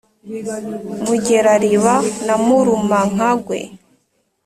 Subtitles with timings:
[1.05, 1.95] mugerariba
[2.25, 3.59] na murumankagwe,